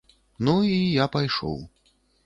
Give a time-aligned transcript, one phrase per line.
[0.47, 1.57] Ну, і я пайшоў.